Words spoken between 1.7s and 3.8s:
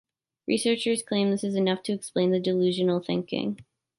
to explain the delusional thinking.